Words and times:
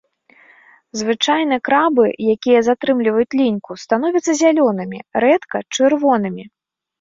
Звычайна 1.01 1.55
крабы, 1.67 2.05
якія 2.35 2.59
затрымліваюць 2.69 3.37
ліньку, 3.41 3.71
становяцца 3.83 4.31
зялёнымі, 4.41 5.03
рэдка-чырвонымі. 5.27 6.43